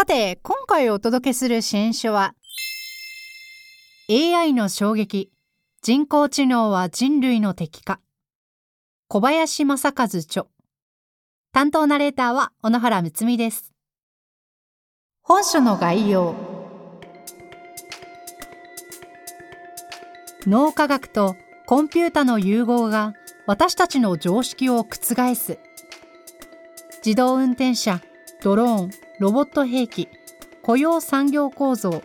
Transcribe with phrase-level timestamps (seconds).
[0.00, 2.34] さて今回お届けする新書は
[4.08, 5.30] AI の衝撃。
[5.82, 8.00] 人工知能は人類の敵か
[9.08, 10.46] 小林正和著。
[11.52, 13.74] 担当ナレーターは小野原睦美です。
[15.20, 16.34] 本書の概要。
[20.46, 23.12] 脳科学とコンピュータの融合が
[23.46, 25.58] 私たちの常識を覆す。
[27.04, 28.00] 自動運転車
[28.42, 30.08] ドローンロボット兵器
[30.62, 32.02] 雇用産業構造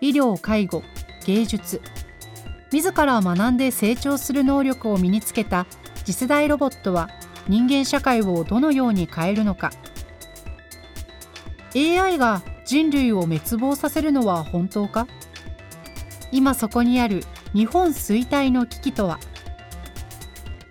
[0.00, 0.82] 医療介護
[1.26, 1.82] 芸術。
[2.72, 5.66] 自ら学んで成長する能力を身につけた
[6.06, 7.10] 次世代ロボットは
[7.48, 9.72] 人間社会をどのように変えるのか。
[11.76, 15.06] AI が人類を滅亡させるのは本当か？
[16.32, 19.20] 今そこにある日本衰退の危機とは？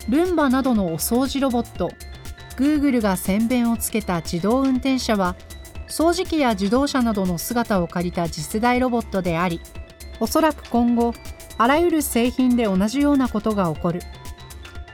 [0.09, 1.91] ルンバなどのお掃除ロボット
[2.57, 5.35] Google が宣伝をつけた自動運転車は
[5.87, 9.61] 掃除機や自動車などの姿を借りた次世代ロボットであり
[10.19, 11.13] おそらく今後
[11.57, 14.01] あらゆる製品で同じようなことが起こる。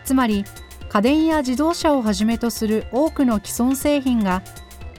[0.04, 0.44] つまり
[0.90, 4.42] 家電や自動車をはじめとする多くの既存製品が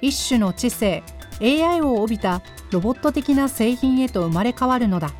[0.00, 1.02] 一種の知性
[1.42, 5.12] AI を帯びたロボット的な製品へと生まれ変わるのだ。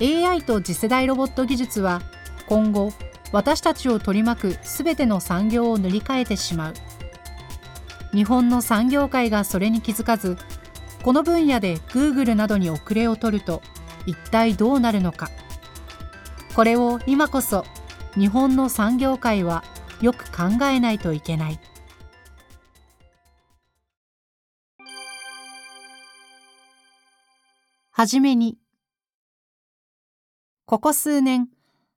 [0.00, 2.02] AI と次世代ロボット技術は
[2.46, 2.92] 今後
[3.32, 6.74] 私たちを取り巻く全ての産業を塗り替えてしまう。
[8.12, 10.36] 日本の産業界がそれに気づかず
[11.02, 13.62] この分野で Google などに遅れを取ると
[14.06, 15.30] 一体どうなるのか。
[16.54, 17.64] これを今こそ
[18.14, 19.62] 日本の産業界は
[20.00, 21.60] よく考えないといけない。
[27.90, 28.58] はじめに
[30.64, 31.48] ここ数年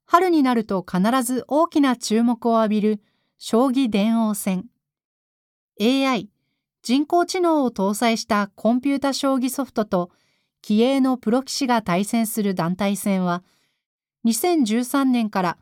[0.05, 3.01] 春になると必ず大きな注目を浴びる
[3.37, 4.70] 将棋電王戦。
[5.81, 6.29] AI
[6.83, 10.11] 人工知能を搭載したコンピュータ将棋ソフトと
[10.61, 13.43] 気鋭のプロ棋士が対戦する団体戦は
[14.27, 15.57] 2013年から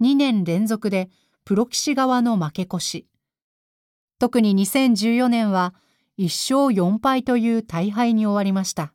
[0.00, 1.08] 2年連続で
[1.44, 3.06] プロ棋士側の負け越し。
[4.18, 5.72] 特に2014年は
[6.18, 8.92] 1勝4敗という大敗に終わりました。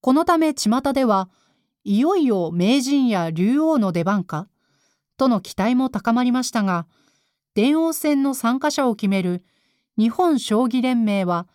[0.00, 1.28] このため巷では
[1.82, 4.46] いよいよ名人や竜王の出番か
[5.16, 6.86] との期待も高まりましたが
[7.54, 9.44] 電王戦の参加者を決める
[9.98, 11.46] 日本将棋連盟は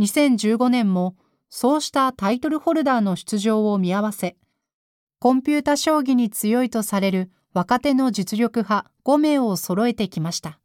[0.00, 1.16] 2015年も
[1.48, 4.36] そうしたタイトルホルダーの出場を見合わせ
[5.18, 10.58] コンピュータ将棋に強いとされる若手の実力派5名を揃えてきました。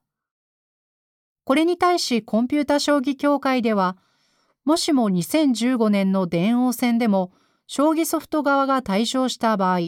[1.46, 3.98] これに対しコンピュータ将棋協会では
[4.64, 7.32] もしも2015年の電王戦でも
[7.68, 9.80] 将棋ソフト側が対象した場合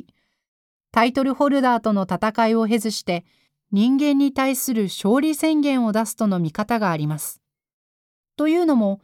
[0.92, 3.26] タイトルホルダーとの戦いを経ずして
[3.74, 7.42] 人間に対する勝利宣言を出すとの見方があります。
[8.38, 9.02] というのも、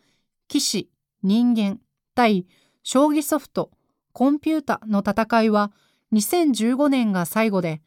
[0.48, 0.92] 騎士、
[1.24, 1.80] 人間、
[2.14, 2.46] 対
[2.84, 3.72] 将棋ソフト、
[4.14, 5.72] コンピュータの戦いは
[6.14, 7.82] 2015年が最後で、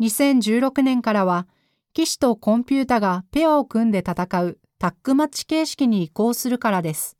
[0.00, 1.46] 2016年からは
[1.92, 7.18] 騎士とコンピュータがペアを組んで戦うタッグマッチ形式に移行するからです。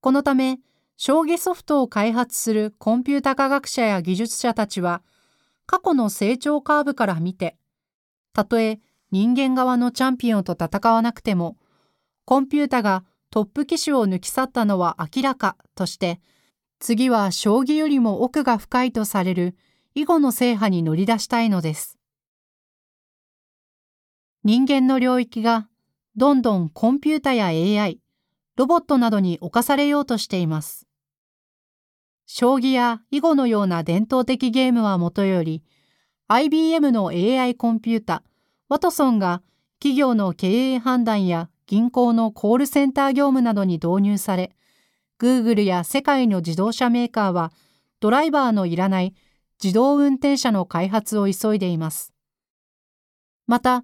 [0.00, 0.58] このため、
[0.96, 5.02] 将棋ソフトを開発するコンピュータ科学者や技術者たちは、
[5.66, 7.59] 過去の成長カーブから見て、
[8.32, 8.80] たとえ
[9.10, 11.56] 人間側のチャンピオンと戦わなくても、
[12.24, 16.20] コンピュータがトップ機種を抜き去ったのは明らかとして、
[16.78, 19.56] 次は将棋よりも奥が深いとされる
[19.94, 21.98] 囲碁の制覇に乗り出したいのです。
[24.44, 25.68] 人間の領域が
[26.16, 28.00] どんどんコンピュータや AI、
[28.56, 30.86] ロボットなどに侵されようとしています。
[32.26, 35.62] 将棋や囲碁のような伝統的ゲームはもとより、
[36.32, 38.22] IBM の AI コンピュータ、
[38.68, 39.42] ワトソンが
[39.80, 44.52] 企業の経営判断や銀行のコールセンター業務などに導入され、
[45.18, 47.50] Google や世界の自動車メーカーは
[47.98, 49.16] ドライバーのいらない
[49.60, 52.12] 自動運転車の開発を急いでいます。
[53.48, 53.82] また、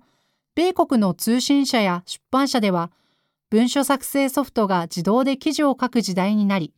[0.54, 2.92] 米国の通信社や出版社では、
[3.50, 6.72] 文書作成ソフトが自動で記事を書く時代になり、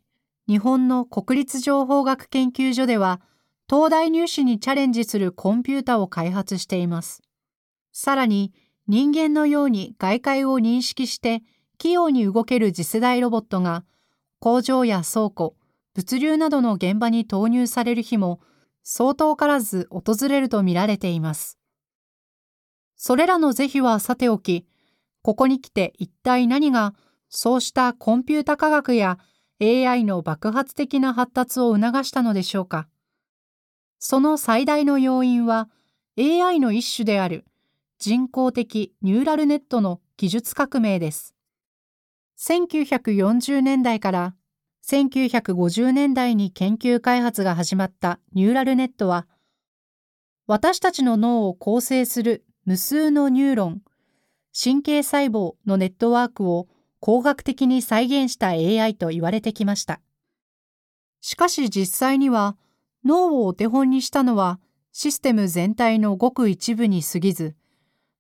[0.49, 3.21] 日本の国立情報学研究所では、
[3.69, 7.23] 東大入試にチャレンジするコンピュータを開発しています。
[7.93, 8.55] さらに、
[8.87, 11.43] 人間のように外界を認識して
[11.77, 13.85] 器用に動ける次世代ロボットが
[14.41, 15.55] 工場や倉庫、
[15.93, 18.41] 物流などの現場に投入される日も
[18.85, 21.59] 相当からず訪れると見られています。
[22.97, 24.67] それらの是非はさておき、
[25.21, 26.95] ここに来て一体何が
[27.29, 29.19] そうしたコンピュータ科学や
[29.61, 32.89] AI の爆発的な発達を促したのでしょうか。
[33.99, 35.69] その最大の要因は
[36.19, 37.45] AI の一種である
[37.99, 41.35] 人工的ニューラルネットの技術革命です。
[42.39, 44.35] 1940年代から
[44.87, 49.27] 1950年代に研究開発が始まったニューラルネットは、
[50.47, 53.83] 私たちの脳を構成する無数のニューロン、
[54.59, 56.69] 神経細胞のネットワークを
[57.01, 60.01] 工学的に再現した AI と言われてきました。
[61.21, 62.57] しかし実際には、
[63.05, 64.61] 脳をお手本にしたのは
[64.93, 67.55] システム全体のごく一部に過ぎず、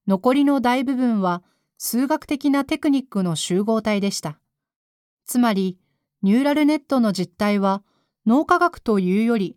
[0.07, 1.43] 残りの大部分は
[1.77, 4.39] 数学的なテクニックの集合体でした。
[5.27, 5.79] つまり、
[6.23, 7.83] ニューラルネットの実態は
[8.27, 9.57] 脳科学というより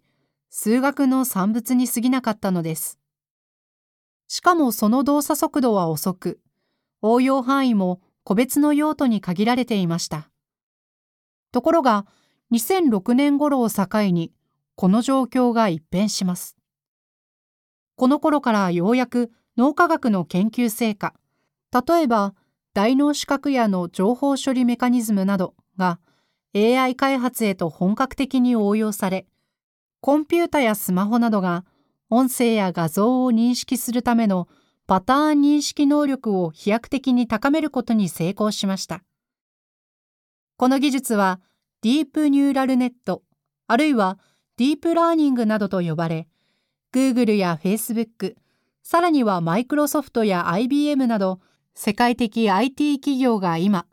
[0.50, 3.00] 数学の産物に過ぎなかったのです。
[4.28, 6.40] しかもその動作速度は遅く、
[7.02, 10.30] 応用範囲も個別の用途に限られていました。
[11.52, 12.06] ところが、
[12.52, 14.32] 2006年頃を境に、
[14.76, 16.58] この状況が一変します。
[17.96, 21.14] この頃からようやく脳科学の研究成果、
[21.72, 22.34] 例えば
[22.74, 26.00] 大脳視覚野の情報処理メカニズムなどが
[26.56, 29.28] AI 開発へと本格的に応用され、
[30.00, 31.66] コンピュータやスマホなどが
[32.10, 34.48] 音声や画像を認識するための
[34.88, 39.04] パターン認識能力を飛躍的に高めることに成功しました。
[40.58, 41.40] この技術は
[41.82, 43.24] ディープニューラルネット、
[43.68, 44.20] あるいは
[44.62, 46.28] ディープラーニングなどと呼ばれ、
[46.94, 48.36] Google や Facebook、
[48.84, 51.40] さらにはマイクロソフトや IBM など
[51.74, 53.88] 世界的 IT 企業が今、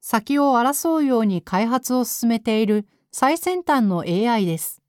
[0.00, 4.80] 先を争うように開発を進めている最先端の AI です。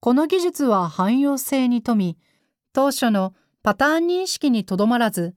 [0.00, 2.18] この技術は汎用性に富み、
[2.74, 3.32] 当初の
[3.62, 5.34] パターン認識にとどまらず、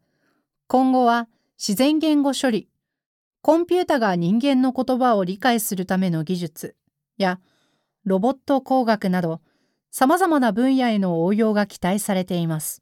[0.68, 2.68] 今後は自然言語処理、
[3.44, 6.76] コンピュータが人間の言葉を理解するための技術
[7.18, 7.40] や
[8.10, 9.40] ロボット工学など
[9.92, 12.82] 様々な分野への応用が期待されています。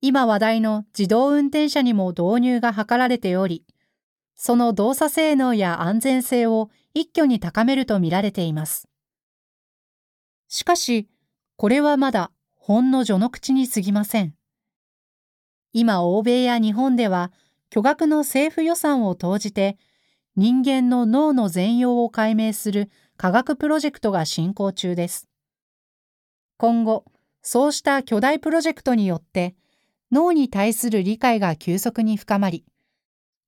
[0.00, 3.64] 今話題の自動運転車にも導入が図られており、
[4.34, 8.88] その動作性能や安全性を一挙に高めるとみられています。
[10.48, 11.08] しかし、
[11.56, 14.34] これはまだほんの序の口に過ぎません。
[15.72, 17.30] 今、欧米や日本では
[17.70, 19.78] 巨額の政府予算を投じて
[20.34, 22.90] 人間の脳の全容を解明する
[23.22, 25.28] 科学プロジェクトが進行中です。
[26.56, 27.04] 今後、
[27.40, 29.54] そうした巨大プロジェクトによって
[30.10, 32.64] 脳に対する理解が急速に深まり、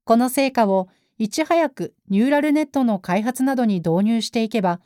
[0.05, 0.87] この成果を
[1.19, 4.81] いち早くニューラルネットの開発などに導入していけば、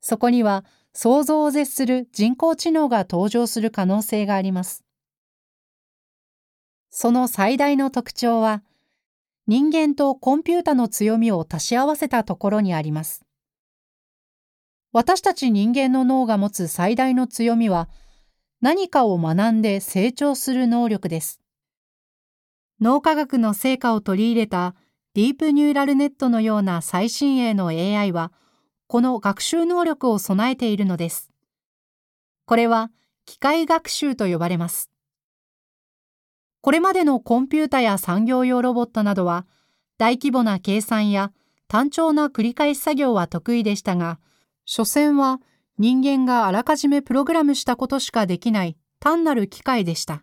[0.00, 4.84] そこには想像を絶する人工知能が登場する可能性があります。
[6.88, 8.62] その最大の特徴は、
[9.48, 13.24] 人間とコンピュータの強みを足し合わせたところにあります。
[14.92, 17.88] 私たち人間の脳が持つ最大の強みは、
[18.60, 21.40] 何かを学んで成長する能力です。
[22.80, 24.74] 脳科学の成果を取り入れた
[25.14, 28.32] ディープニューラルネットのような最新鋭の AI は、
[28.88, 31.30] この学習能力を備えているのです。
[32.44, 32.90] これは
[33.26, 34.90] 機械学習と呼ばれます。
[36.62, 39.46] これまでのコンピュータや産業用ロボットなどは、
[39.98, 41.32] 大規模な計算や
[41.68, 44.18] 単調な繰り返し作業は得意でしたが、
[44.72, 45.40] 所詮は
[45.78, 50.22] 人間があらかじめプログラムしたことしかできない単なる機械でした。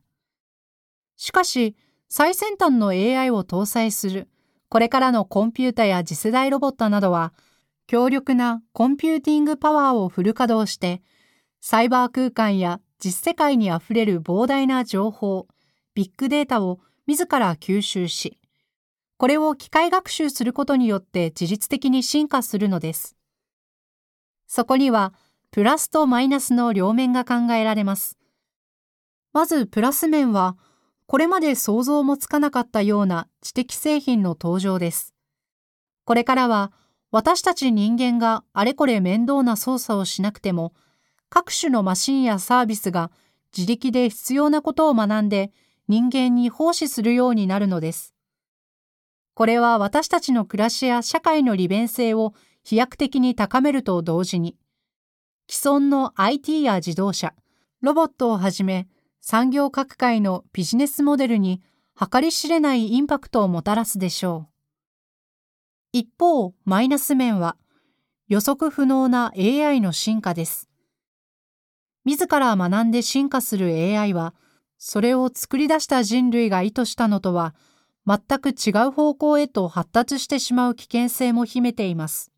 [1.17, 1.75] しかし、
[2.07, 4.29] 最先端の AI を搭載する
[4.69, 7.33] これからのコンピュータや次世代ロボットなどは、
[7.87, 11.01] 強力なコンピューティングパワーをフル稼働して、
[11.59, 15.49] サイバー空間や実世界にあふれる膨大な情報、
[15.93, 18.39] ビッグデータを自ら吸収し、
[19.17, 23.16] これを機械学習することによって自律的に進化するのです。
[24.47, 25.13] そこには、
[25.51, 28.17] プラスとマイナスの両面が考えられます。
[29.33, 30.57] まずプラス面は、
[31.05, 35.13] これまで想像もつかなかったような知的製品の登場です。
[36.03, 36.71] これからは
[37.11, 40.73] 私たち人間があれこれ面倒な操作をしなくても、
[41.29, 43.11] 各種のマシンやサービスが
[43.55, 45.51] 自力で必要なことを学んで
[45.87, 48.13] 人間に奉仕するようになるのです。
[49.33, 52.33] これは私たちの暮らしや社会の利便性を
[52.67, 54.57] 飛躍的に高めると同時に、
[55.49, 57.33] 既存の IT や自動車、
[57.79, 58.89] ロボットをはじめ
[59.21, 61.61] 産業各界のビジネスモデルに
[61.97, 64.53] 計り知れないインパクトをもたらすでしょう。
[65.93, 67.55] 一方、マイナス面は
[68.27, 70.67] 予測不能な AI の進化です。
[72.03, 74.33] 自ら学んで進化する AI は、
[74.77, 77.55] それを作り出した人類が意図したのとは
[78.05, 82.33] 全く違う方向へと発達してしまう危険性も秘めています。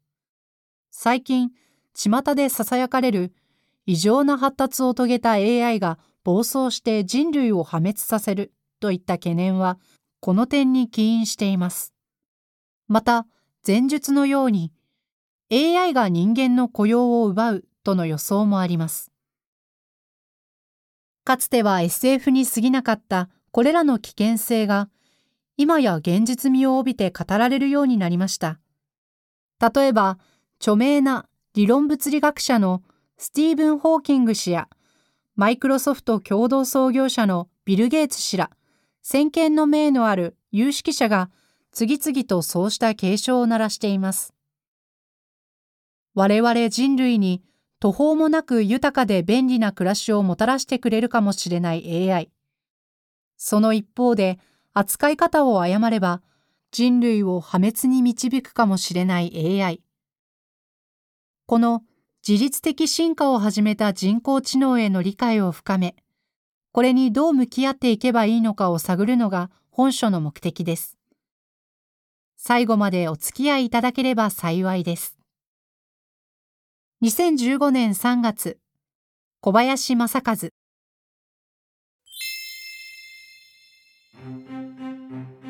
[1.02, 1.52] 最近、
[1.96, 3.34] 巷で囁かれる
[3.86, 8.52] 異常な発達を遂げた AI が暴走して人類を破滅させる
[8.82, 9.80] といった懸念は、
[10.20, 11.94] この点に起因しています。
[12.90, 13.28] また、
[13.66, 14.74] 前述のように、
[15.50, 19.10] AI が人間の雇用を奪うとの予想もあります。
[21.24, 24.90] かつては SF に過ぎなかったこれらの危険性が、
[25.56, 28.60] 今や現実味を帯びて語られるようになりました。
[29.62, 30.20] 例えば、
[30.62, 32.84] 著名な理論物理学者の
[33.18, 34.68] スティーブン・ホーキング氏や、
[35.36, 38.50] マイクロソフト共同創業者のビル・ゲイツ氏ら、
[39.02, 41.30] 先見の明のある有識者が
[41.72, 44.34] 次々とそうした警鐘を鳴らしています。
[46.14, 47.42] 我々人類に
[47.80, 52.30] 途方もなく豊かで便利な暮らしをもたらしてくれるかもしれない AI。
[53.38, 54.40] その一方で
[54.74, 56.22] 扱い方を誤れば
[56.72, 59.82] 人類を破滅に導くかもしれない AI。
[61.50, 61.82] この
[62.28, 65.96] 自律的進化を始めた人工知能への理解を深め、
[66.72, 71.00] これにどう向き合っていけばいいのかを探るのが本書の目的です。
[72.38, 75.18] 最後までお付き合いいただければ幸いです。
[77.02, 78.60] 2015年3月、
[79.42, 80.36] 小林正和。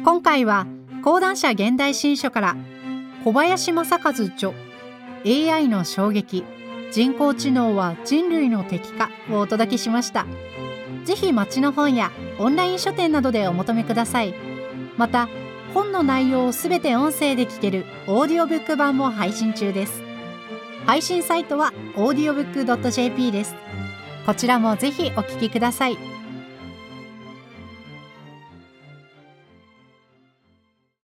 [0.05, 0.65] 今回は
[1.03, 2.55] 講談社現代新書から
[3.25, 4.68] 小林正和著
[5.25, 6.43] AI の衝撃
[6.91, 10.25] 人工知能は人類の敵かをお届けしました。
[11.05, 14.33] ぜひ町の本やオンライン書店などでお求めください。
[14.97, 15.29] また
[15.73, 20.01] 本の内容をすべて音声で聞けるオーディオブック版も配信中です。
[20.85, 23.55] 配信サイトは audiobook.jp です。
[24.25, 26.18] こちらもぜひお聞きください。